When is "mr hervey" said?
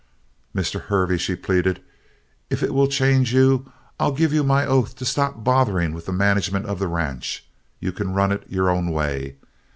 0.55-1.19